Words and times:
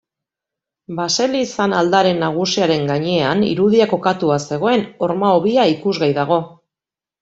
Baselizan 0.99 1.75
aldare 1.81 2.15
nagusiaren 2.23 2.89
gainean 2.95 3.47
irudia 3.53 3.91
kokatua 3.95 4.41
zegoen 4.51 4.87
horma-hobia 5.07 5.73
ikusgai 5.79 6.15
dago. 6.23 6.47